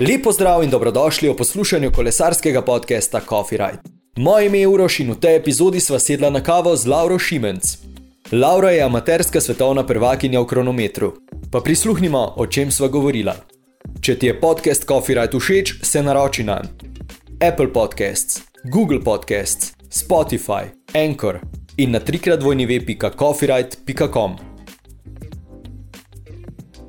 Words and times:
Lepo 0.00 0.32
zdrav 0.32 0.64
in 0.64 0.70
dobrodošli 0.70 1.28
v 1.28 1.36
poslušanju 1.36 1.90
kolesarskega 1.94 2.62
podcasta 2.62 3.20
Coffee 3.28 3.58
Ride. 3.58 3.78
Moje 4.16 4.46
ime 4.46 4.58
je 4.58 4.68
Uroš 4.68 5.00
in 5.00 5.12
v 5.12 5.20
tej 5.20 5.36
epizodi 5.36 5.80
sva 5.80 5.98
sedla 5.98 6.30
na 6.30 6.42
kavo 6.42 6.76
z 6.76 6.86
Lauro 6.86 7.18
Šimenc. 7.18 7.78
Laura 8.32 8.70
je 8.70 8.82
amaterska 8.82 9.40
svetovna 9.40 9.86
prvakinja 9.86 10.40
v 10.40 10.46
kronometru. 10.46 11.12
Pa 11.50 11.60
prisluhnimo, 11.60 12.34
o 12.36 12.46
čem 12.46 12.70
sva 12.70 12.88
govorila. 12.88 13.36
Če 14.00 14.18
ti 14.18 14.26
je 14.26 14.40
podcast 14.40 14.84
Coffee 14.88 15.14
Ride 15.14 15.38
všeč, 15.38 15.74
se 15.82 16.02
naroči 16.02 16.42
na 16.42 16.58
Apple 17.38 17.72
Podcasts, 17.72 18.42
Google 18.64 19.00
Podcasts, 19.00 19.72
Spotify, 19.90 20.74
Anchor 20.94 21.38
in 21.76 21.90
na 21.90 22.00
trikrat 22.00 22.40
dvojni 22.40 22.66
web.coffeeride.com. 22.66 24.36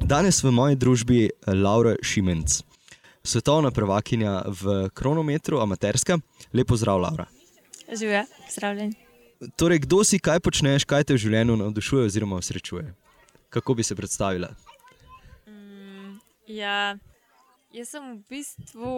Danes 0.02 0.44
v 0.44 0.52
moji 0.52 0.76
družbi 0.76 1.18
je 1.18 1.30
Laura 1.54 1.96
Šimenc, 2.02 2.62
svetovna 3.26 3.72
prvakinja 3.72 4.42
v 4.48 4.90
kronometru, 4.94 5.60
amaterska. 5.60 6.18
Lepo 6.54 6.78
zdrav, 6.78 7.02
Laura. 7.02 7.26
Živijo, 8.00 8.24
zdravljen. 8.52 8.94
Torej, 9.56 9.80
kdo 9.80 10.04
si, 10.04 10.20
kaj 10.20 10.40
počneš, 10.40 10.86
kaj 10.88 11.04
te 11.04 11.18
v 11.18 11.22
življenju 11.22 11.58
navdušuje 11.60 12.06
oziroma 12.08 12.40
srečuje? 12.42 12.94
Kako 13.50 13.74
bi 13.74 13.84
se 13.84 13.96
predstavila? 13.96 14.50
Mm, 15.48 16.20
ja, 16.48 16.96
jaz 17.76 17.92
sem 17.92 18.08
v 18.14 18.22
bistvu 18.30 18.94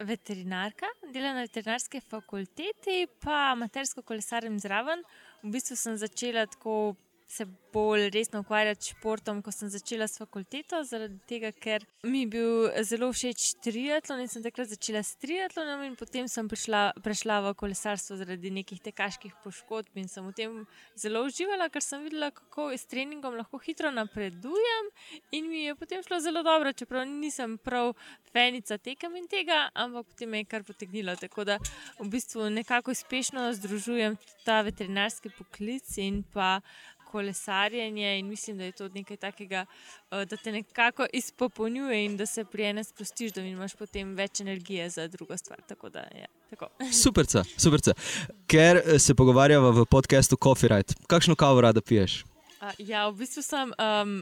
veterinarka, 0.00 0.88
delam 1.12 1.36
na 1.38 1.44
veterinarski 1.46 2.00
fakulteti, 2.00 3.06
pa 3.22 3.52
amatersko 3.52 4.02
kolesarjem 4.02 4.58
zraven. 4.60 5.04
V 5.44 5.54
bistvu 5.54 5.76
sem 5.76 5.96
začela 6.00 6.46
tako 6.50 6.96
se 7.30 7.46
bolj 7.72 8.10
resno 8.10 8.40
ukvarjati 8.40 8.84
s 8.84 8.90
športom, 8.90 9.38
ko 9.42 9.52
sem 9.54 9.70
začela 9.70 10.08
s 10.08 10.18
fakulteto, 10.18 10.80
zaradi 10.84 11.18
tega, 11.30 11.52
ker 11.54 11.84
mi 12.02 12.24
je 12.24 12.30
bil 12.32 12.48
zelo 12.82 13.12
všeč 13.14 13.44
triatlon 13.62 14.24
in 14.24 14.30
sem 14.32 14.42
takrat 14.42 14.72
začela 14.72 15.04
s 15.06 15.14
triatlonom, 15.22 15.84
in 15.86 15.94
potem 15.94 16.26
sem 16.28 16.48
prišla, 16.50 16.80
prešla 17.04 17.38
v 17.44 17.52
kolesarstvo 17.62 18.18
zaradi 18.18 18.50
nekih 18.56 18.82
tekaških 18.82 19.38
poškodb 19.44 20.02
in 20.02 20.10
sem 20.10 20.26
v 20.26 20.34
tem 20.40 20.58
zelo 20.98 21.22
uživala, 21.28 21.70
ker 21.70 21.86
sem 21.86 22.02
videla, 22.08 22.32
kako 22.34 22.72
s 22.74 22.90
treningom 22.90 23.38
lahko 23.38 23.62
hitro 23.62 23.94
napredujem 23.94 24.90
in 25.30 25.46
mi 25.46 25.68
je 25.68 25.78
potem 25.78 26.02
šlo 26.02 26.18
zelo 26.18 26.42
dobro, 26.42 26.74
čeprav 26.74 27.06
nisem 27.06 27.60
prav 27.62 27.94
fenica 28.34 28.78
tekem 28.78 29.14
in 29.22 29.30
tega, 29.30 29.68
ampak 29.78 30.10
potem 30.10 30.34
me 30.34 30.42
je 30.42 30.50
kar 30.50 30.66
potegnilo. 30.66 31.14
Tako 31.14 31.46
da 31.46 31.62
v 32.00 32.10
bistvu 32.10 32.50
nekako 32.50 32.90
uspešno 32.90 33.52
združujem 33.54 34.18
ta 34.42 34.64
veterinarski 34.66 35.30
poklic 35.38 35.94
in 36.02 36.24
pa 36.26 36.56
kolesarjenje 37.10 38.18
in 38.18 38.28
mislim, 38.28 38.58
da 38.58 38.64
je 38.64 38.72
to 38.72 38.88
nekaj 38.88 39.16
takega, 39.16 39.64
eh, 40.10 40.24
da 40.24 40.36
te 40.36 40.52
nekako 40.52 41.06
izpopolnjuje 41.12 42.04
in 42.04 42.16
da 42.16 42.26
se 42.26 42.44
pri 42.44 42.70
enem 42.70 42.84
sprostiš, 42.84 43.32
da 43.32 43.42
imaš 43.42 43.74
potem 43.74 44.14
več 44.14 44.40
energije 44.40 44.88
za 44.90 45.08
drugo 45.08 45.36
stvar. 45.36 45.60
Da, 45.92 46.06
ja, 46.14 46.26
super, 47.02 47.26
super. 47.56 47.80
Ker 48.46 48.82
eh, 48.84 48.98
se 48.98 49.14
pogovarjava 49.14 49.70
v 49.70 49.86
podkastu 49.90 50.36
Coffee 50.36 50.68
Ride, 50.68 50.94
kakšno 51.10 51.34
kavo 51.34 51.60
rada 51.60 51.80
piješ? 51.80 52.22
Uh, 52.60 52.72
ja, 52.78 53.08
v 53.08 53.22
bistvu 53.24 53.42
sem 53.42 53.72
um, 53.72 54.18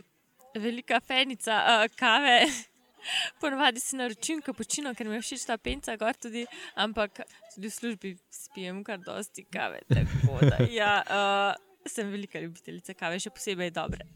velika 0.55 1.01
fenica 1.01 1.59
uh, 1.59 1.87
kave. 1.97 2.41
Ponovadi 3.41 3.81
si 3.81 3.97
naročim 3.97 4.41
kapučino, 4.43 4.95
ker 4.95 5.09
mi 5.09 5.19
je 5.19 5.23
všeč 5.23 5.47
ta 5.47 5.57
penca, 5.59 5.95
tudi, 6.23 6.45
ampak 6.75 7.23
tudi 7.55 7.69
v 7.69 7.73
službi 7.73 8.17
spijem 8.31 8.83
kar 8.85 8.99
dosti 8.99 9.45
kave. 9.51 9.81
Tako, 9.89 10.39
da, 10.43 10.65
ja, 10.71 10.93
uh, 11.07 11.68
sem 11.89 12.09
velika 12.11 12.41
ljubiteljica 12.41 12.95
kave, 12.95 13.21
še 13.21 13.31
posebej 13.31 13.71
dobre. 13.71 14.07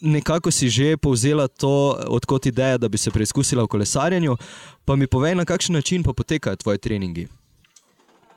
Nekako 0.00 0.50
si 0.50 0.70
že 0.72 0.96
povzela 0.96 1.48
to, 1.48 2.00
odkot 2.08 2.46
ideja, 2.46 2.78
da 2.78 2.88
bi 2.88 2.98
se 2.98 3.10
preizkusila 3.10 3.64
v 3.64 3.68
kolesarjenju. 3.68 4.36
Pa 4.84 4.96
mi 4.96 5.06
povej, 5.06 5.34
na 5.34 5.44
kakšen 5.44 5.76
način 5.76 6.02
pa 6.02 6.12
potekajo 6.16 6.56
tvoji 6.56 6.78
treningi. 6.78 7.28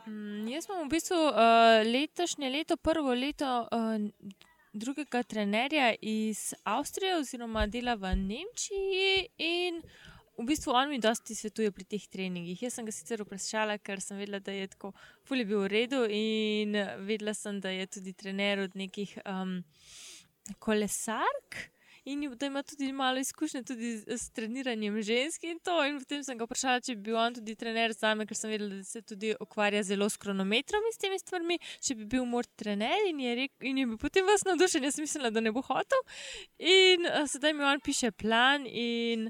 Mm, 0.07 0.47
jaz 0.51 0.67
sem 0.67 0.81
v 0.83 0.89
bistvu 0.91 1.15
uh, 1.15 1.79
letošnje 1.87 2.49
leto, 2.49 2.75
prvo 2.75 3.15
leto 3.15 3.63
uh, 3.63 3.95
drugega 4.73 5.23
trenerja 5.23 5.93
iz 6.01 6.53
Avstrije, 6.63 7.17
oziroma 7.17 7.67
dela 7.67 7.95
v 7.95 8.11
Nemčiji. 8.15 9.27
In 9.37 9.81
v 10.37 10.45
bistvu 10.47 10.73
on 10.73 10.89
mi 10.89 10.99
dosti 10.99 11.35
svetuje 11.35 11.71
pri 11.71 11.85
teh 11.85 12.07
treningih. 12.09 12.61
Jaz 12.65 12.77
sem 12.77 12.87
ga 12.87 12.93
sicer 12.95 13.21
vprašala, 13.21 13.77
ker 13.77 14.01
sem 14.01 14.17
vedela, 14.17 14.39
da 14.41 14.55
je 14.55 14.71
tako 14.73 14.93
fulje 15.27 15.45
bil 15.49 15.65
v 15.65 15.69
redu 15.73 16.01
in 16.09 16.77
vedela 17.05 17.35
sem, 17.37 17.59
da 17.61 17.73
je 17.73 17.85
tudi 17.99 18.15
trener 18.17 18.65
od 18.65 18.75
nekih 18.79 19.19
um, 19.25 19.61
kolesark. 20.59 21.69
In 22.05 22.19
da 22.35 22.45
ima 22.45 22.63
tudi 22.63 22.91
malo 22.91 23.19
izkušnje 23.19 23.63
tudi 23.63 24.03
s 24.07 24.29
treniranjem 24.35 25.01
žensk 25.01 25.43
in 25.43 25.59
to. 25.63 25.85
In 25.85 25.99
potem 25.99 26.23
sem 26.23 26.37
ga 26.37 26.43
vprašala, 26.43 26.81
če 26.83 26.97
bi 26.97 27.05
bil 27.05 27.15
on 27.15 27.37
tudi 27.37 27.55
trener 27.55 27.93
za 27.95 28.11
me, 28.15 28.25
ker 28.27 28.35
sem 28.35 28.51
vedela, 28.51 28.81
da 28.81 28.83
se 28.83 29.01
tudi 29.01 29.31
ukvarja 29.39 29.85
zelo 29.87 30.09
s 30.11 30.19
kronometrom 30.19 30.83
in 30.83 30.91
s 30.91 30.99
temi 30.99 31.21
stvarmi. 31.21 31.59
Če 31.79 31.95
bi 32.01 32.09
bil 32.17 32.27
mor 32.27 32.49
trener 32.59 33.07
in 33.07 33.23
je, 33.23 33.37
rekel, 33.39 33.69
in 33.71 33.79
je 33.79 33.87
bil 33.93 34.01
potem 34.01 34.27
vas 34.27 34.43
navdušen, 34.49 34.83
jaz 34.83 34.99
sem 34.99 35.07
mislila, 35.07 35.31
da 35.31 35.45
ne 35.45 35.55
bo 35.55 35.63
hotel. 35.63 36.03
In 36.59 37.07
uh, 37.07 37.23
sedaj 37.29 37.55
mi 37.55 37.63
on 37.71 37.79
piše 37.87 38.11
plan 38.11 38.67
in 38.67 39.29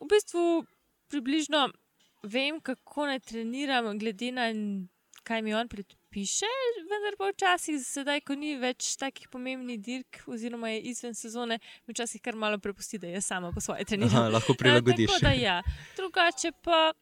v 0.00 0.08
bistvu 0.10 0.44
približno 1.08 1.68
vem, 2.22 2.60
kako 2.60 3.06
naj 3.06 3.20
treniram, 3.20 3.90
glede 3.98 4.32
na 4.32 4.50
kaj 5.28 5.42
mi 5.42 5.54
on 5.54 5.68
predpiše. 5.68 6.48
Vendar 6.90 7.16
pa 7.18 7.28
včasih, 7.32 7.80
sedaj, 7.84 8.22
ko 8.26 8.36
ni 8.38 8.54
več 8.60 8.94
takih 9.00 9.28
pomembnih 9.32 9.80
dirk, 9.80 10.22
oziroma 10.26 10.72
je 10.72 10.80
izven 10.92 11.16
sezone, 11.18 11.58
mi 11.86 11.96
včasih 11.96 12.22
kar 12.24 12.36
malo 12.36 12.58
prepusti, 12.64 13.00
da 13.02 13.10
je 13.12 13.20
sama 13.24 13.52
po 13.52 13.60
svoje 13.60 13.84
treniranje. 13.84 14.32
Lahko 14.38 14.56
prilagodiš. 14.58 15.18
E, 15.28 15.36
ja. 15.42 15.60
Drugače 15.96 16.52
pa. 16.64 16.92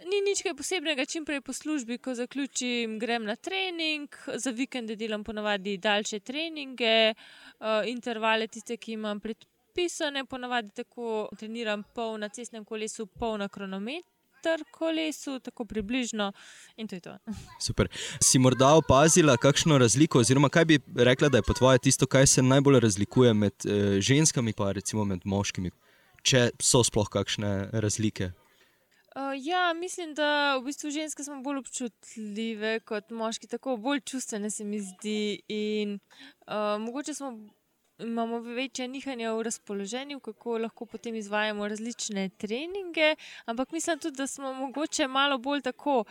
Ni 0.00 0.22
nič 0.24 0.40
posebnega, 0.56 1.04
čim 1.04 1.26
prej 1.28 1.42
po 1.44 1.52
službi, 1.52 1.98
ko 2.00 2.14
zaključim, 2.16 2.94
grem 2.98 3.26
na 3.28 3.34
trening, 3.36 4.08
za 4.40 4.50
vikende 4.50 4.96
delam 4.96 5.24
ponavadi 5.24 5.74
daljše 5.76 6.22
treninge, 6.24 7.12
uh, 7.12 7.84
intervale, 7.84 8.48
tiste, 8.48 8.78
ki 8.80 8.96
imam 8.96 9.20
pred, 9.20 9.44
pisane, 9.74 10.24
ponavadi 10.24 10.70
tako 10.74 11.28
treniram 11.38 11.82
pol 11.94 12.18
na 12.18 12.28
cestnem 12.28 12.64
kolesu, 12.64 13.06
pol 13.06 13.38
na 13.38 13.48
kronometru. 13.48 14.08
Kolesu, 14.72 15.34
tako 15.44 15.64
približno, 15.68 16.32
in 16.76 16.88
to 16.88 16.96
je 16.96 17.00
to. 17.00 17.18
Super. 17.66 17.88
Si 18.22 18.38
morda 18.38 18.70
opazila, 18.74 19.36
kakšno 19.36 19.78
razliko, 19.78 20.18
oziroma 20.18 20.48
kaj 20.48 20.64
bi 20.64 20.78
rekla, 20.96 21.28
da 21.28 21.38
je 21.38 21.42
po 21.42 21.52
tvoje 21.52 21.78
tisto, 21.78 22.06
kaj 22.06 22.26
se 22.26 22.42
najbolj 22.42 22.80
razlikuje 22.80 23.34
med 23.34 23.52
eh, 23.52 24.00
ženskami 24.00 24.54
in 24.58 24.72
recimo 24.72 25.04
med 25.04 25.20
moškimi, 25.24 25.70
če 26.22 26.50
so 26.56 26.80
sploh 26.84 27.08
kakšne 27.12 27.68
razlike? 27.72 28.32
Uh, 29.16 29.34
ja, 29.46 29.72
mislim, 29.74 30.14
da 30.14 30.56
v 30.56 30.64
bistvu 30.64 30.90
ženske 30.90 31.24
smo 31.24 31.40
bolj 31.42 31.58
občutljive 31.58 32.80
kot 32.80 33.10
moški, 33.10 33.48
tako 33.50 33.74
bolj 33.76 34.00
čustvene 34.06 34.50
se 34.50 34.64
mi 34.64 34.80
zdi. 34.80 35.42
In 35.48 35.98
uh, 36.46 36.78
mogoče 36.78 37.14
smo 37.14 37.32
imamo 38.02 38.40
večje 38.40 38.88
nihanje 38.88 39.30
v 39.30 39.42
razpoloženju, 39.42 40.20
kako 40.20 40.58
lahko 40.58 40.86
potem 40.86 41.14
izvajamo 41.14 41.68
različne 41.68 42.28
treninge, 42.28 43.14
ampak 43.44 43.72
mislim 43.72 43.98
tudi, 43.98 44.16
da 44.16 44.26
smo 44.26 44.52
mogoče 44.52 45.08
malo 45.08 45.38
bolj 45.38 45.62
tako 45.62 46.04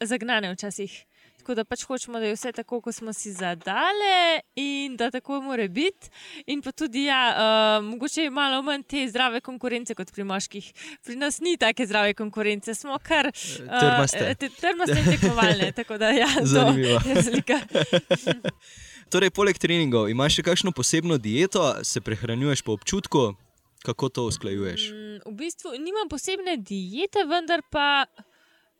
zagnane 0.00 0.52
včasih. 0.52 1.04
Tako 1.38 1.54
da 1.54 1.64
pač 1.64 1.82
hočemo, 1.84 2.18
da 2.18 2.26
je 2.26 2.34
vse 2.34 2.52
tako, 2.52 2.80
kot 2.80 2.94
smo 2.94 3.12
si 3.12 3.32
zadali, 3.32 4.40
in 4.56 4.96
da 4.96 5.10
tako 5.10 5.40
mora 5.40 5.68
biti. 5.68 6.10
In 6.46 6.62
pa 6.62 6.72
tudi, 6.72 7.04
ja, 7.04 7.22
uh, 7.30 7.84
mogoče 7.84 8.22
je 8.22 8.30
malo 8.30 8.62
manj 8.62 8.82
te 8.82 9.06
zdrave 9.08 9.40
konkurence 9.40 9.94
kot 9.94 10.12
pri 10.12 10.24
moških. 10.24 10.72
Pri 11.04 11.16
nas 11.16 11.40
ni 11.40 11.56
take 11.56 11.86
zdrave 11.86 12.14
konkurence, 12.14 12.74
smo 12.74 12.98
kar 12.98 13.30
uh, 13.30 13.78
trmaste. 13.80 14.34
Trmaste 14.60 14.98
in 14.98 15.10
tekmovalne. 15.14 15.72
Tako 15.72 15.98
da, 15.98 16.10
ja, 16.10 16.28
Zanimivo. 16.52 17.00
to 17.00 17.08
je 17.08 17.14
razlika. 17.14 17.60
Torej, 19.08 19.30
poleg 19.32 19.56
treningov, 19.56 20.10
imaš 20.12 20.34
še 20.36 20.42
kakšno 20.44 20.68
posebno 20.76 21.16
dieto, 21.16 21.62
se 21.80 22.02
prehranjuješ 22.04 22.60
po 22.60 22.74
občutku, 22.76 23.22
kako 23.80 24.08
to 24.12 24.24
usklajuješ? 24.28 24.90
Mm, 24.92 25.22
v 25.24 25.32
bistvu 25.38 25.72
nimam 25.80 26.10
posebne 26.12 26.58
diete, 26.60 27.24
vendar 27.24 27.64
pa 27.72 28.04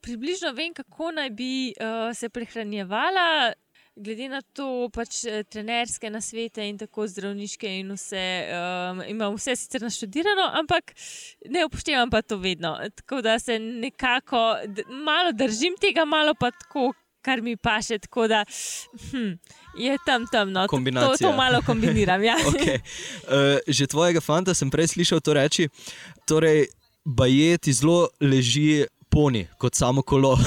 približno 0.05 0.53
vem, 0.53 0.75
kako 0.77 1.15
naj 1.17 1.33
bi 1.33 1.73
uh, 1.73 2.13
se 2.13 2.29
prehranjevala. 2.29 3.55
Glede 3.99 4.29
na 4.29 4.43
to, 4.55 4.87
pač 4.95 5.25
eh, 5.27 5.41
trenerske 5.43 6.07
nasvete 6.13 6.63
in 6.63 6.77
tako 6.79 7.09
zdravniške, 7.11 7.73
in 7.81 7.97
vse, 7.97 8.21
um, 8.55 9.01
imam 9.11 9.35
vse 9.35 9.57
sicer 9.59 9.83
naštudirano, 9.83 10.45
ampak 10.61 10.93
ne 11.51 11.65
upoštevam 11.67 12.13
pa 12.13 12.21
to 12.23 12.39
vedno. 12.39 12.77
Tako 13.01 13.25
da 13.27 13.41
se 13.43 13.59
nekako 13.59 14.45
malo 15.03 15.33
držim 15.35 15.75
tega, 15.83 16.05
malo 16.07 16.37
pa 16.39 16.53
tako, 16.55 16.93
kar 17.23 17.43
mi 17.43 17.56
paše. 17.56 17.99
Tako 17.99 18.29
da 18.29 18.44
hm, 19.11 19.38
je 19.79 19.97
tam 20.06 20.26
temno. 20.32 20.67
To, 20.67 21.17
to 21.19 21.32
malo 21.32 21.62
kombiniram. 21.67 22.23
Ja. 22.25 22.37
okay. 22.50 22.79
uh, 23.29 23.59
že 23.67 23.87
tvojega 23.87 24.20
fanta 24.20 24.55
sem 24.55 24.70
prej 24.70 24.94
slišal 24.94 25.20
to 25.20 25.35
reči. 25.35 25.69
Torej, 26.26 26.69
Bajeti 27.09 27.73
zelo 27.73 28.09
leži 28.20 28.85
poni, 29.11 29.47
kot 29.59 29.75
samo 29.75 30.03
kolo. 30.03 30.39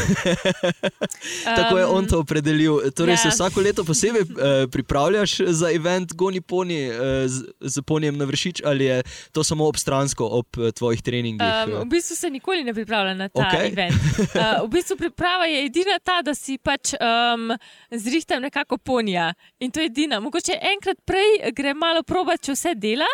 Tako 1.57 1.77
je 1.77 1.85
on 1.85 2.07
to 2.07 2.19
opredelil. 2.19 2.79
Torej, 2.95 3.17
se 3.17 3.27
ja. 3.27 3.31
vsako 3.31 3.61
leto 3.61 3.83
posebej 3.83 4.21
uh, 4.21 4.27
pripravljaš 4.71 5.37
za 5.37 5.71
event 5.71 6.13
Goni 6.13 6.41
poni 6.41 6.89
uh, 6.89 6.95
z, 7.25 7.43
z 7.59 7.81
ponijem 7.81 8.17
na 8.17 8.25
vršič, 8.25 8.61
ali 8.65 8.85
je 8.85 9.03
to 9.31 9.43
samo 9.43 9.67
obstransko 9.67 10.25
ob 10.25 10.57
uh, 10.57 10.71
tvojih 10.71 11.01
treningih? 11.01 11.47
Um, 11.67 11.73
v 11.81 11.85
bistvu 11.85 12.15
se 12.15 12.29
nikoli 12.29 12.63
ne 12.63 12.73
pripravlja 12.73 13.13
na 13.13 13.29
ta 13.29 13.41
okay. 13.41 13.71
event. 13.71 13.95
Uh, 14.19 14.63
v 14.65 14.69
bistvu 14.71 14.97
priprava 14.97 15.45
je 15.45 15.65
edina 15.65 15.99
ta, 16.03 16.21
da 16.21 16.35
si 16.35 16.57
pač 16.57 16.93
um, 16.93 17.51
zrihtam 17.91 18.41
nekako 18.41 18.77
ponija. 18.77 19.33
In 19.59 19.71
to 19.71 19.79
je 19.79 19.85
edina. 19.85 20.19
Mogoče 20.19 20.57
enkrat 20.73 20.97
prej 21.05 21.51
gre 21.55 21.73
malo 21.73 22.03
probat, 22.03 22.41
če 22.45 22.55
vse 22.55 22.75
dela. 22.75 23.09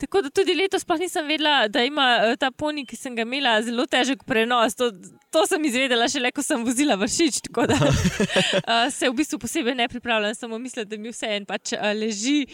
Tako 0.00 0.22
da 0.22 0.30
tudi 0.30 0.54
letos 0.54 0.84
sploh 0.84 1.00
nisem 1.00 1.26
vedela, 1.26 1.68
da 1.68 1.82
ima 1.84 2.06
eh, 2.24 2.36
ta 2.36 2.50
poni, 2.50 2.84
ki 2.86 2.96
sem 2.96 3.16
ga 3.16 3.24
imela, 3.24 3.56
zelo 3.62 3.86
težek 3.86 4.24
prenos. 4.28 4.76
To, 4.76 4.85
to 5.30 5.44
sem 5.46 5.64
izvedela 5.64 6.08
šele, 6.08 6.32
ko 6.34 6.42
sem 6.42 6.64
vozila 6.64 6.96
vršič. 7.00 7.42
Tako 7.48 7.66
da 7.70 7.78
uh, 7.82 8.88
se 8.96 9.10
v 9.10 9.14
bistvu 9.16 9.38
posebej 9.42 9.74
ne 9.74 9.88
pripravljam, 9.88 10.34
samo 10.34 10.58
mislim, 10.58 10.88
da 10.88 10.98
mi 10.98 11.14
vse 11.14 11.36
en 11.36 11.46
pač 11.48 11.76
uh, 11.76 11.92
leži. 11.96 12.44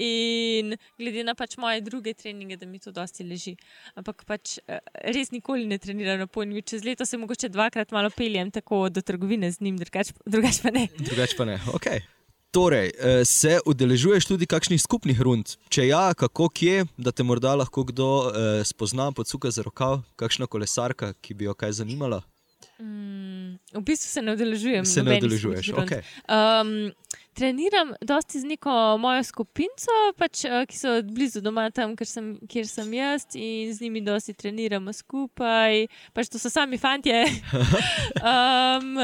In 0.00 0.76
glede 0.98 1.24
na 1.26 1.34
pač 1.34 1.56
moje 1.60 1.82
druge 1.84 2.14
treninge, 2.14 2.56
da 2.56 2.66
mi 2.66 2.78
to 2.80 2.92
dosti 2.94 3.26
leži. 3.26 3.56
Ampak 3.98 4.22
pač 4.24 4.54
eh, 4.62 4.78
res 5.12 5.32
nikoli 5.34 5.66
ne 5.68 5.80
treniram 5.82 6.22
na 6.22 6.28
ponju. 6.30 6.62
Čez 6.62 6.86
leto 6.86 7.04
se 7.04 7.18
mogoče 7.18 7.50
dvakrat 7.50 7.92
malo 7.92 8.12
peljem 8.14 8.54
tako 8.54 8.88
do 8.88 9.02
trgovine 9.02 9.50
z 9.50 9.60
njim, 9.60 9.76
drugače 9.82 10.14
drugač 10.24 10.62
pa 10.62 10.72
ne. 10.72 10.86
Drugač 11.02 11.36
pa 11.36 11.44
ne. 11.44 11.58
Okay. 11.74 12.06
Torej, 12.50 12.90
eh, 12.98 13.24
se 13.24 13.60
udeležuješ 13.66 14.26
tudi 14.26 14.46
kakšnih 14.46 14.82
skupnih 14.82 15.20
rund? 15.22 15.54
Če 15.70 15.86
ja, 15.86 16.10
kako 16.18 16.48
kje, 16.50 16.82
da 16.98 17.12
te 17.14 17.22
morda 17.22 17.54
lahko 17.54 17.84
kdo 17.86 18.08
eh, 18.26 18.64
spozna, 18.66 19.12
podsuka 19.14 19.52
za 19.54 19.62
rokav, 19.62 20.02
kakšna 20.18 20.50
kolesarka, 20.50 21.12
ki 21.22 21.38
bi 21.38 21.46
jo 21.46 21.54
kaj 21.54 21.78
zanimala? 21.78 22.24
Mm, 22.82 23.54
v 23.74 23.82
bistvu 23.86 24.08
se 24.08 24.22
ne 24.22 24.34
udeležujem. 24.34 24.84
Se 24.84 25.02
ne 25.02 25.18
udeležuješ, 25.20 25.70
okay. 25.78 26.02
Um, 26.26 26.90
treniram 27.38 27.92
dosti 28.02 28.40
z 28.40 28.50
neko 28.50 28.96
mojo 28.98 29.22
skupino, 29.24 29.98
pač, 30.18 30.44
eh, 30.44 30.64
ki 30.66 30.78
so 30.78 30.94
blizu 31.06 31.42
doma, 31.44 31.68
tam, 31.70 31.94
kjer 31.96 32.08
sem, 32.08 32.32
kjer 32.48 32.66
sem 32.66 32.94
jaz, 32.94 33.26
in 33.34 33.70
z 33.74 33.84
njimi 33.84 34.02
dosti 34.02 34.34
treniramo 34.34 34.92
skupaj. 34.92 35.86
Pač 36.16 36.32
to 36.32 36.42
so 36.42 36.50
sami 36.50 36.78
fantje. 36.82 37.22
um, 38.32 38.96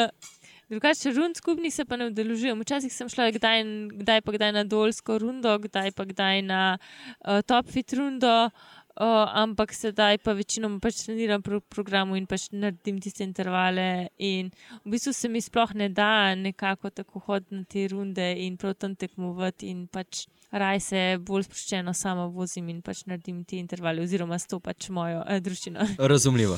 drugače, 0.69 1.13
rund 1.13 1.37
skupnih 1.37 1.75
se 1.75 1.85
pa 1.85 1.97
ne 1.97 2.07
udeležujem. 2.11 2.61
Včasih 2.61 2.93
sem 2.93 3.09
šla 3.09 3.31
kdaj, 3.35 3.65
kdaj 4.03 4.23
pa 4.23 4.33
kdaj 4.33 4.53
na 4.53 4.65
dolsko 4.65 5.19
rundo, 5.19 5.59
kdaj 5.59 5.93
pa 5.97 6.05
kdaj 6.05 6.43
na 6.43 6.63
uh, 6.79 7.43
top 7.47 7.71
fit 7.71 7.93
rundo. 7.93 8.51
Uh, 8.97 9.29
ampak 9.37 9.75
sedaj 9.77 10.17
pa 10.25 10.33
večinoma 10.33 10.81
pač 10.81 11.03
treniram 11.05 11.43
po 11.45 11.59
programu 11.61 12.17
in 12.17 12.25
pač 12.25 12.47
naredim 12.49 12.97
tiste 12.97 13.27
intervale. 13.27 14.09
In 14.17 14.49
v 14.87 14.95
bistvu 14.95 15.13
se 15.13 15.29
mi 15.29 15.43
sploh 15.45 15.75
ne 15.77 15.91
da 15.93 16.33
nekako 16.35 16.91
tako 16.91 17.21
hoditi 17.27 17.55
na 17.55 17.65
te 17.69 17.85
runde 17.93 18.31
in 18.41 18.57
prav 18.57 18.73
tam 18.81 18.97
tekmovati. 18.97 19.69
In 19.69 19.85
pač 19.93 20.25
raj 20.51 20.81
se 20.81 21.03
bolj 21.21 21.45
sproščeno 21.45 21.93
sama 21.93 22.25
vozim 22.33 22.73
in 22.73 22.81
pač 22.81 23.05
naredim 23.05 23.45
te 23.45 23.61
intervale, 23.61 24.01
oziroma 24.01 24.39
s 24.41 24.49
to 24.49 24.61
pač 24.65 24.89
mojo 24.89 25.21
eh, 25.29 25.45
družino. 25.45 25.85
Razumljivo. 25.99 26.57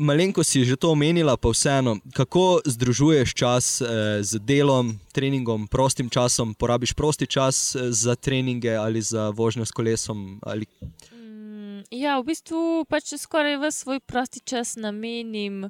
Malenko 0.00 0.40
si 0.40 0.64
že 0.64 0.80
to 0.80 0.96
omenila, 0.96 1.36
pa 1.36 1.52
vseeno, 1.52 2.00
kako 2.16 2.64
združuješ 2.64 3.34
čas 3.36 3.64
eh, 3.84 4.24
z 4.24 4.40
delom, 4.40 4.96
treningom, 5.12 5.68
prostim 5.68 6.08
časom, 6.08 6.54
porabiš 6.56 6.96
prosti 6.96 7.28
čas 7.28 7.76
eh, 7.76 7.92
za 7.92 8.16
treninge 8.16 8.72
ali 8.72 9.02
za 9.04 9.28
vožnjo 9.30 9.68
s 9.68 9.72
kolesom? 9.76 10.40
Ali... 10.42 10.64
Mm, 11.12 11.84
Ja, 11.90 12.20
v 12.20 12.30
bistvu 12.30 12.84
pač 12.86 13.16
skoraj 13.18 13.58
v 13.58 13.70
svoj 13.74 13.98
prosti 14.00 14.40
čas 14.40 14.76
namenim 14.78 15.68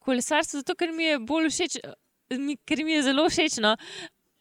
kolesarstvu, 0.00 0.62
zato 0.62 0.74
ker 0.78 0.94
mi 0.96 1.04
je 1.04 1.18
bolj 1.18 1.50
všeč, 1.52 1.72
mi, 2.40 2.56
ker 2.64 2.80
mi 2.84 2.96
je 2.96 3.02
zelo 3.10 3.26
všeč. 3.28 3.60
No. 3.60 3.76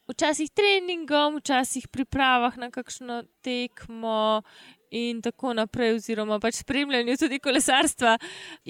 Včasih 0.07 0.47
treningom, 0.55 1.41
včasih 1.41 1.87
pripravah 1.91 2.55
na 2.57 2.71
kakšno 2.71 3.23
tekmo 3.43 4.41
in 4.91 5.21
tako 5.21 5.51
naprej, 5.53 5.97
oziroma 5.97 6.37
pač 6.39 6.61
spremljanju 6.61 7.17
tudi 7.19 7.39
kolesarstva. 7.43 8.13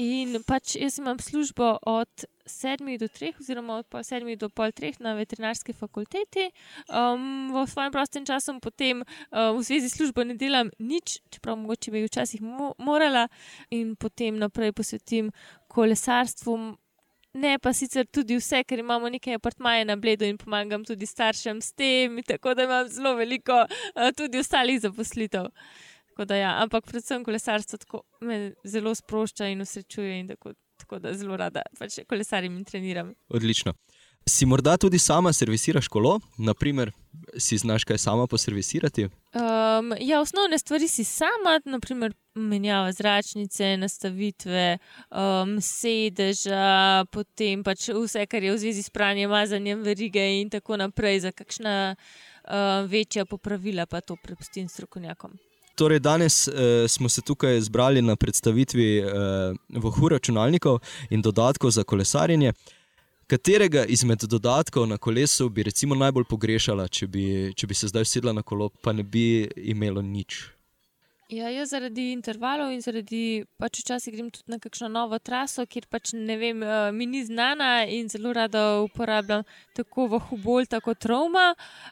In 0.02 0.40
pač 0.48 0.76
jaz 0.82 0.98
imam 0.98 1.20
službo 1.22 1.76
od 1.86 2.26
sedmih 2.50 2.98
do 2.98 3.08
treh, 3.08 3.38
oziroma 3.38 3.78
od 3.84 3.86
pol 3.86 4.02
sedmih 4.04 4.40
do 4.40 4.50
pol 4.50 4.74
treh 4.74 4.98
na 5.00 5.14
veterinarski 5.14 5.78
fakulteti. 5.78 6.48
Um, 6.90 7.54
v 7.54 7.68
svojem 7.70 7.94
prostem 7.94 8.26
času 8.26 8.58
potem 8.64 9.04
uh, 9.04 9.54
v 9.54 9.62
zvezi 9.62 9.94
s 9.94 10.00
službo 10.00 10.26
ne 10.26 10.34
delam 10.34 10.74
nič, 10.80 11.20
čeprav 11.30 11.60
mogoče 11.62 11.94
bi 11.94 12.06
včasih 12.08 12.42
mo 12.42 12.74
morala, 12.82 13.28
in 13.70 13.94
potem 13.94 14.42
naprej 14.42 14.74
posvetim 14.74 15.30
kolesarstvu. 15.70 16.78
Ne, 17.38 17.58
pa 17.62 17.74
sicer 17.74 18.08
tudi 18.10 18.38
vse, 18.40 18.64
ker 18.66 18.82
imamo 18.82 19.10
nekaj 19.14 19.38
apartmaje 19.38 19.84
na 19.86 19.96
Bledu 19.96 20.26
in 20.26 20.40
pomagam 20.42 20.86
tudi 20.86 21.06
staršem 21.06 21.60
s 21.62 21.76
tem, 21.78 22.18
tako 22.26 22.56
da 22.58 22.66
imam 22.66 22.88
zelo 22.90 23.14
veliko 23.20 23.60
uh, 23.62 24.08
tudi 24.18 24.42
ostalih 24.42 24.80
zaposlitev. 24.82 25.52
Tako 26.10 26.26
da 26.26 26.40
ja, 26.40 26.56
ampak 26.64 26.88
predvsem 26.90 27.24
kolesarstvo 27.24 27.78
tako 27.78 28.02
me 28.26 28.54
zelo 28.66 28.96
sprošča 28.96 29.52
in 29.54 29.62
usrečuje, 29.62 30.20
in 30.20 30.32
tako, 30.34 30.56
tako 30.82 31.00
da 31.00 31.14
zelo 31.14 31.38
rada 31.38 31.62
pač 31.78 32.00
kolesarim 32.10 32.58
in 32.58 32.66
treniram. 32.66 33.14
Odlično. 33.30 33.76
Si 34.28 34.46
morda 34.46 34.74
tudi 34.78 35.00
sama 35.00 35.34
servisiraš 35.34 35.88
kolo, 35.88 36.18
naprimer, 36.38 36.92
si 37.38 37.58
znaš 37.58 37.86
kaj 37.86 37.98
sama 37.98 38.26
poservisirati? 38.28 39.08
Um, 39.38 39.94
ja, 40.00 40.22
osnovne 40.22 40.58
stvari 40.60 40.88
si 40.88 41.04
sama, 41.04 41.60
naprimer 41.66 42.14
menjava 42.36 42.92
zračnice, 42.92 43.78
nastavitve, 43.78 44.78
um, 45.12 45.58
sedeža, 45.62 47.06
potem 47.12 47.64
pač 47.64 47.90
vse, 47.94 48.26
kar 48.26 48.44
je 48.44 48.54
v 48.56 48.62
zvezi 48.62 48.86
s 48.86 48.94
pranjem, 48.94 49.30
mazanjem 49.30 49.84
verige 49.86 50.24
in 50.42 50.50
tako 50.50 50.78
naprej, 50.82 51.20
za 51.28 51.32
kakšna 51.32 51.76
uh, 51.94 52.90
večja 52.90 53.26
popravila 53.26 53.86
pa 53.86 54.02
to 54.02 54.18
prepustim 54.24 54.70
strokovnjakom. 54.70 55.38
Torej, 55.78 56.00
danes 56.00 56.48
eh, 56.48 56.88
smo 56.88 57.10
se 57.10 57.22
tukaj 57.22 57.62
zbrali 57.62 58.02
na 58.02 58.16
predstavitvi 58.16 58.98
eh, 58.98 59.06
vohu 59.70 60.10
računalnikov 60.10 60.80
in 61.10 61.22
dodatkov 61.22 61.72
za 61.72 61.84
kolesarjenje. 61.84 62.54
Katerega 63.28 63.86
izmed 63.86 64.24
dodatkov 64.24 64.88
na 64.88 64.98
kolesu 64.98 65.50
bi 65.50 65.64
recimo 65.64 65.96
najbolj 65.96 66.24
pogrešala, 66.30 66.86
če 66.88 67.08
bi, 67.12 67.24
če 67.52 67.68
bi 67.68 67.76
se 67.76 67.90
zdaj 67.92 68.06
sedla 68.08 68.32
na 68.32 68.40
kolo, 68.40 68.70
pa 68.70 68.94
ne 68.96 69.04
bi 69.04 69.44
imelo 69.68 70.02
nič? 70.02 70.46
Ja, 71.28 71.50
jaz 71.52 71.74
zaradi 71.74 72.14
intervalov 72.16 72.70
in 72.72 72.80
zaradi 72.80 73.44
pač 73.60 73.82
včasih 73.82 74.14
grem 74.16 74.30
tudi 74.32 74.48
na 74.48 74.62
kakšno 74.64 74.88
novo 74.88 75.18
traso, 75.20 75.66
kjer 75.68 75.84
pač 75.92 76.14
ne 76.16 76.38
vem, 76.40 76.62
eh, 76.64 76.92
mi 76.96 77.04
ni 77.06 77.20
znana 77.28 77.84
in 77.84 78.08
zelo 78.08 78.32
rada 78.32 78.80
uporabljam 78.80 79.44
tako 79.76 80.06
vahubolta 80.08 80.80
kot 80.80 81.04
Roma. 81.06 81.50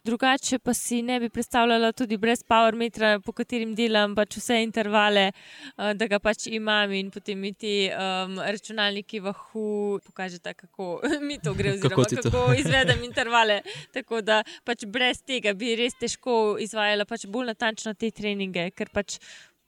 Drugače 0.08 0.60
pa 0.64 0.74
si 0.74 1.02
ne 1.02 1.20
bi 1.20 1.28
predstavljala 1.30 1.92
tudi 1.92 2.16
brez 2.18 2.46
power 2.48 2.76
metra, 2.80 3.20
po 3.20 3.34
katerim 3.36 3.74
delam 3.76 4.16
pač 4.16 4.38
vse 4.38 4.62
intervale, 4.64 5.26
eh, 5.34 5.94
da 5.94 6.08
ga 6.08 6.20
pač 6.20 6.48
imam 6.48 6.94
in 6.94 7.12
potem 7.12 7.38
mi 7.40 7.52
ti 7.54 7.92
um, 7.92 8.40
računalniki 8.40 9.20
vahu 9.20 10.00
pokažete, 10.06 10.54
kako 10.54 11.02
mi 11.28 11.40
to 11.44 11.54
gre, 11.54 11.76
Kako 11.76 12.02
oziroma 12.02 12.22
to? 12.22 12.32
kako 12.32 12.54
izvedem 12.54 13.04
intervale. 13.04 13.60
Tako 13.92 14.22
da 14.22 14.44
pač 14.64 14.88
brez 14.88 15.20
tega 15.28 15.52
bi 15.54 15.76
res 15.76 16.00
težko 16.00 16.56
izvajala 16.60 17.04
pač 17.04 17.28
bolj 17.28 17.52
natančno 17.52 17.94
te 18.00 18.12
treninge, 18.16 18.72
ker 18.72 18.88
pač 18.96 19.20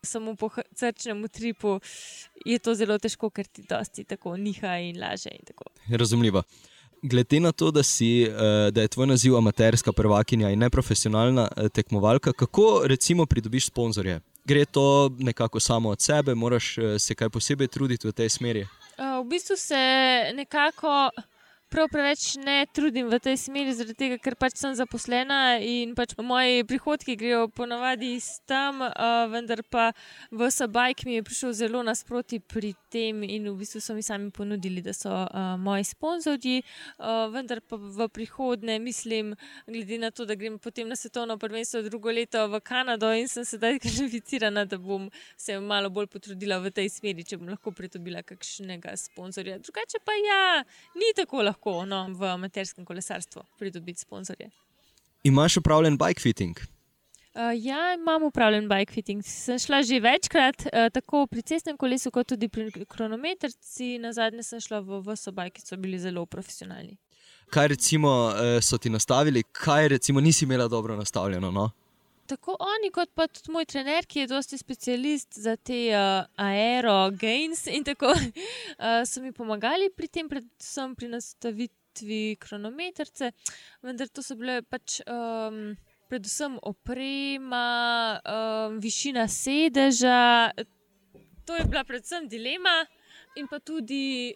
samo 0.07 0.35
po 0.35 0.49
srčnem 0.75 1.23
utripu 1.23 1.79
je 2.45 2.59
to 2.59 2.75
zelo 2.75 2.97
težko, 2.97 3.29
ker 3.29 3.47
ti 3.47 3.65
dosti 3.67 4.07
tako 4.07 4.37
niha 4.37 4.77
in 4.87 4.99
laže. 5.01 5.35
In 5.35 5.45
tako. 5.45 5.69
Razumljivo. 5.91 6.43
Glede 7.01 7.39
na 7.39 7.51
to, 7.51 7.71
da, 7.71 7.83
si, 7.83 8.23
eh, 8.23 8.71
da 8.71 8.81
je 8.81 8.87
tvoj 8.87 9.07
naziv 9.07 9.37
amaterska 9.37 9.91
prvakinja 9.93 10.49
in 10.49 10.59
neprofesionalna 10.59 11.47
eh, 11.57 11.69
tekmovalka, 11.69 12.33
kako 12.33 12.81
recimo 12.85 13.25
pridobiš 13.25 13.67
sponzorje? 13.67 14.19
Gre 14.45 14.65
to 14.65 15.11
nekako 15.19 15.59
samo 15.59 15.89
od 15.89 16.01
sebe, 16.01 16.35
moraš 16.35 16.77
eh, 16.77 16.99
se 16.99 17.15
kaj 17.15 17.29
posebej 17.29 17.67
truditi 17.67 18.07
v 18.07 18.11
tej 18.11 18.29
smeri? 18.29 18.65
V 18.97 19.29
bistvu 19.29 19.55
se 19.55 19.75
nekako 20.33 21.09
prav 21.69 21.87
preveč 21.91 22.35
ne 22.39 22.65
trudim 22.73 23.09
v 23.11 23.19
tej 23.19 23.35
smeri, 23.37 23.73
zaradi 23.75 23.95
tega, 23.99 24.17
ker 24.23 24.37
pač 24.39 24.55
sem 24.59 24.75
zaposlena 24.77 25.57
in 25.59 25.91
pač 25.97 26.13
moji 26.15 26.63
prihodki 26.67 27.17
grejo 27.19 27.47
ponavadi 27.51 28.13
iz 28.15 28.27
tam, 28.47 28.79
uh, 28.85 29.27
vendar 29.31 29.59
pa 29.67 29.89
v 30.31 30.47
Sabajk 30.51 31.03
mi 31.05 31.17
je 31.17 31.25
prišel 31.27 31.53
zelo 31.57 31.83
nasproti 31.83 32.39
pri 32.39 32.71
tem 32.93 33.19
in 33.27 33.49
v 33.51 33.55
bistvu 33.59 33.81
so 33.83 33.95
mi 33.97 34.05
sami 34.05 34.31
ponudili, 34.31 34.81
da 34.81 34.93
so 34.95 35.11
uh, 35.11 35.57
moji 35.59 35.83
sponzorji, 35.89 36.63
uh, 36.63 37.27
vendar 37.33 37.59
pa 37.59 37.75
v 37.75 38.07
prihodnje 38.15 38.79
mislim, 38.79 39.35
glede 39.67 39.99
na 39.99 40.11
to, 40.11 40.25
da 40.25 40.39
grem 40.39 40.59
potem 40.63 40.87
na 40.87 40.95
svetovno 40.95 41.37
prvenstvo 41.37 41.83
drugo 41.83 42.11
leto 42.11 42.47
v 42.47 42.61
Kanado 42.63 43.11
in 43.11 43.27
sem 43.27 43.45
sedaj 43.45 43.79
kvalificirana, 43.83 44.63
da 44.65 44.79
bom 44.79 45.11
se 45.35 45.59
malo 45.59 45.91
bolj 45.91 46.07
potrudila 46.15 46.61
v 46.63 46.71
tej 46.71 46.89
smeri, 46.95 47.27
če 47.27 47.41
bom 47.41 47.51
lahko 47.51 47.75
pridobila 47.75 48.23
kakšnega 48.23 48.95
sponzorja. 48.95 49.59
Drugače 49.59 49.99
pa 50.05 50.15
ja, 50.15 50.63
ni 50.95 51.11
tako 51.17 51.43
lahko 51.43 51.56
no, 51.65 52.07
v 52.13 52.31
amaterskem 52.31 52.85
kolesarstvu 52.85 53.43
pridobiti 53.59 53.99
sponzorje. 53.99 54.49
Imaš 55.23 55.57
upravljen 55.57 55.97
bike 55.97 56.21
fitting? 56.21 56.57
Uh, 57.37 57.53
ja, 57.65 57.93
imam 57.93 58.23
upravljen 58.23 58.69
bike 58.69 58.93
fitting. 58.93 59.25
Sem 59.25 59.59
šla 59.59 59.83
že 59.83 59.99
večkrat, 59.99 60.65
uh, 60.65 60.87
tako 60.93 61.27
pri 61.27 61.41
cestnem 61.41 61.77
kolesu, 61.77 62.11
kot 62.11 62.27
tudi 62.27 62.49
pri 62.49 62.85
kronometrci. 62.85 63.97
Na 64.01 64.13
zadnje 64.13 64.43
sem 64.43 64.61
šla 64.61 64.79
v 64.79 65.01
Vosobaj, 65.05 65.51
ki 65.53 65.61
so 65.61 65.77
bili 65.77 65.99
zelo 65.99 66.25
profesionalni. 66.25 66.97
Kaj 67.49 67.67
recimo 67.67 68.09
uh, 68.09 68.57
so 68.61 68.77
ti 68.77 68.89
nastavili, 68.89 69.43
kaj 69.43 69.87
recimo 69.87 70.21
nisi 70.21 70.45
imela 70.45 70.67
dobro 70.67 70.95
nastavljeno? 70.95 71.51
No? 71.51 71.69
Tako 72.27 72.57
oni, 72.59 72.91
kot 72.91 73.13
pa 73.15 73.27
tudi 73.31 73.53
moj 73.55 73.65
trener, 73.65 74.05
ki 74.05 74.25
je 74.25 74.29
dosti 74.33 74.57
specialist 74.59 75.37
za 75.39 75.55
te 75.55 75.79
uh, 75.95 76.25
aero 76.43 77.09
gains 77.15 77.67
in 77.71 77.85
tako, 77.87 78.11
uh, 78.11 79.03
so 79.09 79.23
mi 79.23 79.31
pomagali 79.31 79.87
pri 79.95 80.09
tem, 80.11 80.27
predvsem 80.29 80.95
pri 80.95 81.11
nastavitvi 81.13 82.23
kronometrce, 82.43 83.31
vendar 83.81 84.11
to 84.11 84.25
so 84.25 84.35
bile 84.39 84.61
pač. 84.67 85.01
Um, 85.07 85.77
predvsem 86.07 86.53
oprema, 86.63 88.19
um, 88.23 88.77
višina 88.79 89.25
sedeža. 89.27 90.51
To 91.43 91.55
je 91.55 91.65
bila 91.67 91.83
predvsem 91.83 92.29
dilema, 92.31 92.85
in 93.35 93.47
pa 93.47 93.59
tudi 93.59 94.33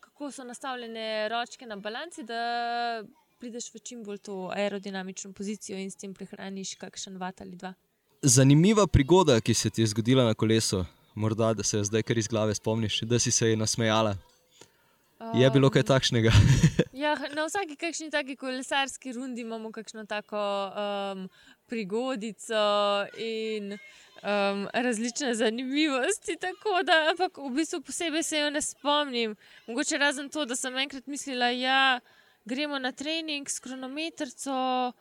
kako 0.00 0.30
so 0.30 0.44
nastavljene 0.44 1.28
ročke 1.28 1.66
na 1.66 1.76
balanci, 1.76 2.22
da 2.22 3.02
prideš 3.44 3.68
v 3.74 3.80
čim 3.84 4.04
bolj 4.04 4.18
to 4.24 4.34
aerodinamično 4.56 5.32
pozicijo 5.36 5.76
in 5.78 5.90
s 5.90 5.98
tem 6.00 6.14
prehraniš 6.16 6.78
kakšen 6.80 7.18
vat 7.20 7.42
ali 7.44 7.58
dva. 7.60 7.74
Zanimiva 8.22 8.86
prigoda, 8.86 9.36
ki 9.40 9.54
se 9.54 9.70
ti 9.70 9.82
je 9.82 9.90
zgodila 9.92 10.24
na 10.24 10.34
kolesu, 10.34 10.84
morda 11.14 11.52
da 11.54 11.62
se 11.62 11.82
zdaj 11.84 12.02
kar 12.08 12.18
iz 12.18 12.28
glave 12.28 12.54
spomniš, 12.54 13.02
da 13.02 13.18
si 13.18 13.30
se 13.30 13.50
ji 13.50 13.56
nasmejala. 13.56 14.16
Je 15.34 15.50
bilo 15.50 15.70
kaj 15.70 15.84
takšnega? 15.90 16.32
ja, 17.04 17.12
na 17.36 17.44
vsaki 17.44 17.76
kakšni 17.76 18.08
taki 18.10 18.36
kolesarski 18.36 19.12
rundi 19.12 19.44
imamo 19.44 19.72
kakšno 19.72 20.06
tako 20.08 20.40
um, 20.40 21.28
prigodico 21.68 22.64
in 23.18 23.76
um, 23.76 24.66
različne 24.72 25.34
zanimivosti. 25.34 26.40
Tako 26.40 26.80
da, 26.82 27.10
ampak 27.12 27.38
v 27.44 27.52
bistvu 27.60 27.84
posebej 27.84 28.22
se 28.22 28.40
jo 28.40 28.50
ne 28.50 28.64
spomnim. 28.64 29.36
Mogoče 29.66 29.98
razen 29.98 30.28
to, 30.32 30.44
da 30.44 30.56
sem 30.56 30.76
enkrat 30.76 31.06
mislila, 31.06 31.52
da 31.52 31.56
ja, 31.60 32.00
gremo 32.44 32.78
na 32.78 32.92
trening 32.92 33.48
s 33.48 33.60
kronometrco. 33.60 34.92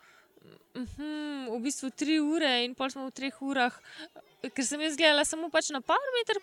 Uhum, 0.73 1.47
v 1.53 1.59
bistvu 1.63 1.91
tri 1.95 2.17
ure, 2.19 2.63
in 2.65 2.73
pol 2.75 2.89
smo 2.89 3.05
v 3.05 3.13
treh 3.13 3.35
urah, 3.45 3.75
ker 4.41 4.65
sem 4.65 4.81
jaz 4.81 4.97
gledala 4.97 5.23
samo 5.23 5.47
pač 5.53 5.69
na 5.71 5.79
par 5.85 6.01
metrov, 6.17 6.41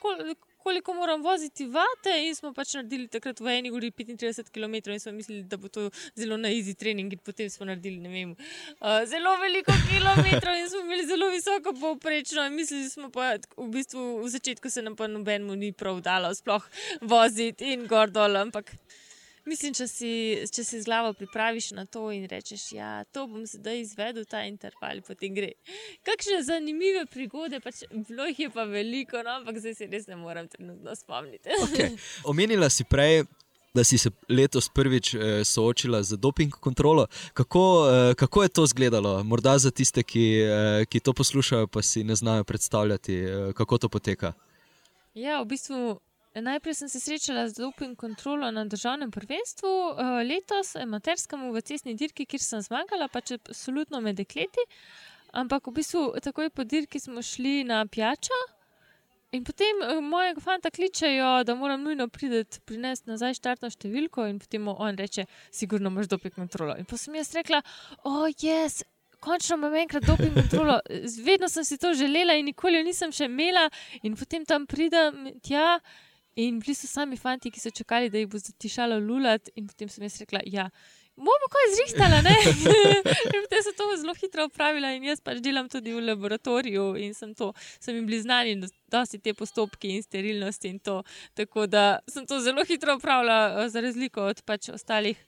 koliko 0.63 0.95
moram 0.95 1.23
voziti 1.23 1.67
vate. 1.67 2.15
In 2.29 2.37
smo 2.39 2.53
pač 2.55 2.77
naredili 2.79 3.09
takrat 3.11 3.41
v 3.43 3.57
eni 3.59 3.73
uri 3.75 3.91
35 3.91 4.53
km, 4.55 4.77
in 4.95 5.03
smo 5.03 5.13
mislili, 5.17 5.43
da 5.43 5.59
bo 5.61 5.69
to 5.69 5.89
zelo 6.15 6.39
na 6.39 6.49
easy 6.49 6.77
trening. 6.79 7.13
In 7.13 7.19
potem 7.19 7.51
smo 7.51 7.67
naredili 7.67 8.01
vem, 8.09 8.37
uh, 8.79 9.03
zelo 9.11 9.35
veliko 9.43 9.75
kilometrov 9.91 10.57
in 10.63 10.71
smo 10.71 10.85
imeli 10.87 11.07
zelo 11.11 11.31
visoko 11.35 11.75
povprečno. 11.81 12.47
Mislili 12.55 12.89
smo 12.89 13.11
pa, 13.11 13.35
v 13.57 13.69
bistvu 13.75 14.23
v 14.23 14.31
začetku 14.31 14.71
se 14.71 14.87
nam 14.87 14.97
pa 14.97 15.11
nobenemu 15.11 15.59
ni 15.59 15.73
prav 15.73 16.01
dalo 16.01 16.31
sploh 16.35 16.65
voziti 17.03 17.75
in 17.75 17.89
gor 17.91 18.15
dol. 18.15 18.37
Ampak 18.37 18.71
Mislim, 19.49 19.75
če 19.75 19.87
si, 19.89 20.13
če 20.53 20.65
si 20.65 20.81
z 20.83 20.85
glavo 20.85 21.13
pripraviš 21.17 21.71
na 21.77 21.87
to 21.89 22.11
in 22.13 22.27
rečeš, 22.29 22.71
da 22.71 22.77
ja, 22.77 22.91
to 23.13 23.27
bom 23.31 23.47
zdaj 23.49 23.81
izvedel, 23.81 24.27
ta 24.29 24.43
interval, 24.45 25.01
potem 25.07 25.35
gre. 25.35 25.53
Kakšne 26.07 26.43
zanimive 26.45 27.07
prigode, 27.11 27.61
pač 27.65 27.85
bilo 27.91 28.29
jih 28.29 28.47
je 28.47 28.51
pa 28.53 28.67
veliko, 28.69 29.23
no, 29.25 29.41
ampak 29.41 29.61
zdaj 29.63 29.79
se 29.79 29.89
res 29.91 30.09
ne 30.11 30.19
morem 30.21 30.49
trenutno 30.49 30.95
spomniti. 30.97 31.49
Okay. 31.69 31.97
Omenila 32.31 32.71
si 32.71 32.85
prej. 32.85 33.25
Da 33.71 33.85
si 33.87 34.01
se 34.03 34.11
letos 34.27 34.67
prvič 34.75 35.13
eh, 35.15 35.45
soočila 35.47 36.01
z 36.03 36.17
doping 36.19 36.51
kontrolo. 36.59 37.05
Kako, 37.39 37.61
eh, 37.87 38.15
kako 38.19 38.43
je 38.43 38.49
to 38.49 38.65
izgledalo? 38.67 39.13
Morda 39.23 39.55
za 39.63 39.71
tiste, 39.71 40.03
ki, 40.03 40.25
eh, 40.43 40.85
ki 40.91 41.01
to 41.01 41.15
poslušajo, 41.15 41.69
pa 41.71 41.79
si 41.83 42.03
ne 42.05 42.17
znajo 42.19 42.45
predstavljati, 42.45 43.15
eh, 43.15 43.53
kako 43.55 43.79
to 43.79 43.89
poteka. 43.89 44.33
Ja, 45.15 45.39
v 45.43 45.55
bistvu 45.55 46.01
Najprej 46.35 46.75
sem 46.75 46.89
se 46.89 47.01
srečala 47.01 47.49
z 47.49 47.59
doping 47.59 47.97
kontrolo 47.99 48.51
na 48.51 48.65
državnem 48.65 49.11
prvenstvu, 49.11 49.69
uh, 49.69 50.23
letos, 50.23 50.77
amaterskemu 50.77 51.51
v 51.53 51.63
cestni 51.63 51.95
dirki, 51.99 52.27
kjer 52.27 52.43
sem 52.43 52.63
zmagala, 52.63 53.09
pač 53.11 53.33
absolutno 53.35 53.99
med 54.01 54.15
dekleti. 54.17 54.63
Ampak 55.35 55.67
v 55.67 55.75
bistvu 55.81 56.05
takoj 56.23 56.51
po 56.55 56.63
dirki 56.65 57.01
smo 57.03 57.23
šli 57.23 57.65
na 57.67 57.83
pijačo. 57.87 58.39
In 59.35 59.43
potem 59.45 59.83
uh, 59.83 59.99
mojega 59.99 60.41
fanta 60.41 60.71
kličejo, 60.71 61.43
da 61.43 61.59
moram 61.59 61.83
nujno 61.83 62.07
priti, 62.09 62.63
prinesti 62.63 63.11
nazaj 63.11 63.35
štartno 63.35 63.71
številko, 63.71 64.29
in 64.31 64.39
potem 64.39 64.71
on 64.71 65.03
reče: 65.03 65.27
Sigurno 65.51 65.91
imaš 65.91 66.15
doping 66.15 66.35
kontrolo. 66.35 66.79
In 66.79 66.87
pa 66.87 66.99
sem 66.99 67.19
jaz 67.19 67.35
rekla: 67.35 67.63
O, 68.05 68.23
oh, 68.23 68.27
jaz. 68.31 68.81
Yes 68.81 68.87
končno 69.21 69.57
imam 69.57 69.75
enkrat 69.75 70.05
doping 70.05 70.35
kontrolo. 70.35 70.81
Vedno 71.25 71.49
sem 71.49 71.65
si 71.65 71.79
to 71.79 71.95
želela 71.95 72.35
in 72.35 72.45
nikoli 72.45 72.79
jo 72.79 72.85
nisem 72.85 73.13
še 73.13 73.29
imela. 73.29 73.69
In 74.03 74.17
potem 74.17 74.45
tam 74.49 74.67
pridem 74.67 75.27
tja 75.45 75.81
In 76.37 76.61
bili 76.61 76.75
so 76.75 76.87
sami 76.87 77.17
fanti, 77.17 77.51
ki 77.51 77.61
so 77.61 77.71
čakali, 77.75 78.11
da 78.11 78.19
jih 78.19 78.29
bo 78.31 78.39
zatišalo 78.39 79.01
lulat, 79.03 79.51
in 79.57 79.67
potem 79.67 79.89
sem 79.91 80.05
jaz 80.07 80.21
rekla, 80.23 80.43
ja, 80.47 80.69
bomo 81.17 81.49
kaj 81.51 81.69
zrihtali. 81.75 82.35
in 83.35 83.43
potem 83.45 83.65
so 83.67 83.73
to 83.77 83.89
zelo 84.01 84.15
hitro 84.15 84.47
upravili, 84.47 84.95
in 84.97 85.09
jaz 85.11 85.21
pač 85.21 85.43
delam 85.45 85.69
tudi 85.69 85.93
v 85.97 86.05
laboratoriju, 86.07 86.95
in 87.03 87.15
sem, 87.15 87.35
to, 87.35 87.51
sem 87.83 87.99
jim 87.99 88.07
bil 88.07 88.23
znani, 88.23 88.57
da 88.91 89.05
so 89.07 89.19
ti 89.19 89.35
postopki 89.35 89.97
in 89.97 90.07
sterilnosti 90.07 90.71
in 90.71 90.79
to. 90.79 91.01
Tako 91.35 91.67
da 91.67 91.99
sem 92.09 92.27
to 92.27 92.41
zelo 92.41 92.65
hitro 92.65 92.97
upravila, 92.97 93.69
za 93.69 93.83
razliko 93.83 94.31
od 94.31 94.45
pač 94.47 94.71
ostalih 94.75 95.19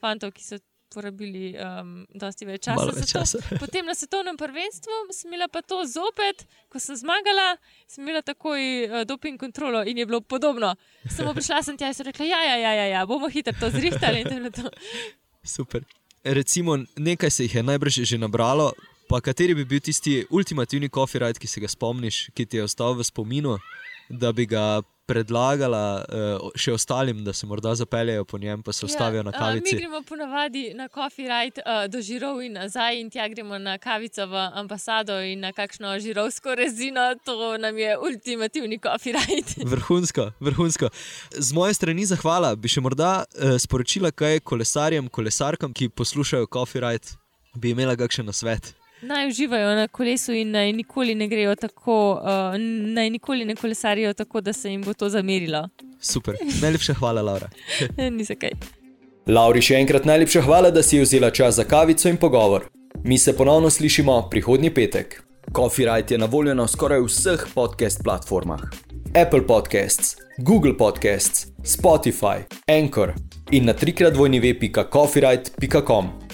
fantov, 0.00 0.32
ki 0.36 0.46
so 0.46 0.62
porabili 0.92 1.52
um, 1.56 2.04
dosti 2.14 2.46
več 2.48 2.66
časa. 2.68 2.90
več 2.94 3.12
časa. 3.12 3.40
To, 3.40 3.58
potem 3.64 3.88
na 3.88 3.96
svetovnem 3.96 4.36
prvenstvu 4.38 4.98
sem 5.10 5.32
imela 5.32 5.48
pa 5.52 5.64
to 5.64 5.80
zopet, 5.88 6.44
ko 6.72 6.82
sem 6.82 6.98
zmagala, 7.00 7.56
sem 7.90 8.04
imela 8.04 8.22
takoj 8.22 8.60
uh, 8.60 9.02
doping 9.08 9.40
kontrolo 9.40 9.82
in 9.82 9.98
je 9.98 10.06
bilo 10.06 10.20
podobno. 10.20 10.74
Samo 11.08 11.34
prišla 11.36 11.62
sem 11.64 11.80
tja 11.80 11.90
in 11.90 11.96
so 11.96 12.06
rekla, 12.06 12.28
ja, 12.28 12.40
ja, 12.52 12.56
ja, 12.60 12.72
ja, 12.82 12.86
ja 12.98 13.02
bomo 13.08 13.32
hitro 13.32 13.56
to 13.58 13.72
zrihtali. 13.72 14.24
Super. 15.44 15.82
Recimo, 16.24 16.78
nekaj 16.96 17.30
se 17.30 17.44
jih 17.48 17.54
je 17.54 17.62
najbrž 17.62 18.02
že 18.06 18.18
nabralo. 18.18 18.72
Pa 19.08 19.20
kateri 19.20 19.54
bi 19.54 19.64
bil 19.68 19.80
tisti 19.80 20.22
ultimativni 20.30 20.88
copyright, 20.88 21.36
ki 21.36 21.48
se 21.50 21.60
ga 21.60 21.68
spomniš, 21.68 22.30
ki 22.32 22.46
ti 22.46 22.56
je 22.56 22.64
ostal 22.64 22.94
v 22.96 23.04
spominu, 23.04 23.58
da 24.08 24.32
bi 24.32 24.46
ga 24.46 24.80
predlagala 25.12 25.84
uh, 26.00 26.48
še 26.56 26.72
ostalim, 26.72 27.20
da 27.24 27.34
se 27.36 27.46
morda 27.46 27.74
zapeljejo 27.76 28.24
po 28.24 28.40
njem, 28.40 28.62
pa 28.64 28.72
se 28.72 28.86
ustavijo 28.86 29.20
ja, 29.20 29.26
na 29.28 29.32
kavici. 29.32 29.74
Uh, 29.74 29.78
mi 29.78 29.80
gremo 29.80 30.02
ponavadi 30.08 30.64
na 30.78 30.88
coffee 30.88 31.28
ride 31.28 31.62
uh, 31.66 31.84
do 31.92 32.00
žirov 32.02 32.40
in 32.44 32.56
nazaj, 32.56 33.00
in 33.00 33.10
tja 33.12 33.28
gremo 33.28 33.58
na 33.60 33.76
kavico 33.82 34.26
v 34.26 34.46
ambasado 34.62 35.20
in 35.20 35.44
na 35.44 35.52
kakšno 35.52 35.94
žirovsko 36.00 36.56
rezino. 36.58 37.12
To 37.28 37.56
nam 37.60 37.78
je 37.78 37.96
ultimativni 37.98 38.80
coffee 38.82 39.16
ride. 39.16 39.62
vrhunsko, 39.74 40.30
vrhunsko. 40.40 40.92
Z 41.36 41.52
moje 41.56 41.76
strani 41.78 42.08
zahvala. 42.08 42.54
Bi 42.56 42.72
še 42.72 42.84
morda 42.84 43.22
uh, 43.22 43.56
sporočila 43.60 44.12
kaj 44.16 44.40
kolesarjem, 44.48 45.12
kolesarkam, 45.12 45.74
ki 45.76 45.92
poslušajo 45.92 46.48
coffee 46.52 46.82
ride, 46.84 47.18
bi 47.54 47.76
imela 47.76 47.98
kakšen 48.00 48.28
nasvet 48.32 48.72
naj 49.02 49.28
uživajo 49.28 49.74
na 49.74 49.88
kolesu 49.88 50.32
in 50.32 50.50
naj 50.50 50.72
nikoli 50.72 51.14
ne 51.14 51.28
grejo 51.28 51.54
tako, 51.54 52.20
uh, 52.22 52.58
naj 52.94 53.10
nikoli 53.10 53.44
ne 53.44 53.56
kolesarijo 53.56 54.12
tako, 54.14 54.40
da 54.40 54.52
se 54.52 54.70
jim 54.70 54.82
bo 54.82 54.94
to 54.94 55.08
zamerilo. 55.08 55.68
Super, 56.00 56.36
najlepša 56.62 56.94
hvala, 56.94 57.22
Laura. 57.22 57.48
Ni 58.16 58.24
za 58.24 58.34
kaj. 58.34 58.50
Lauri, 59.26 59.62
še 59.62 59.78
enkrat 59.78 60.04
najlepša 60.04 60.42
hvala, 60.42 60.70
da 60.70 60.82
si 60.82 60.98
vzela 61.00 61.30
čas 61.30 61.54
za 61.54 61.64
kavico 61.64 62.08
in 62.08 62.16
pogovor. 62.16 62.66
Mi 63.04 63.18
se 63.18 63.36
ponovno 63.36 63.70
slišimo 63.70 64.28
prihodnji 64.30 64.74
petek. 64.74 65.22
Coffee 65.56 65.86
Rite 65.86 66.14
je 66.14 66.18
na 66.18 66.26
voljo 66.26 66.54
na 66.54 66.66
skoraj 66.68 67.00
vseh 67.06 67.46
podcast 67.54 68.02
platformah: 68.04 68.60
Apple 69.14 69.46
Podcasts, 69.46 70.16
Google 70.38 70.76
Podcasts, 70.76 71.46
Spotify, 71.62 72.42
Anchor 72.66 73.12
in 73.50 73.64
na 73.64 73.72
trikrat 73.72 74.16
vojni 74.16 74.40
ve.coffeerite.com. 74.40 76.31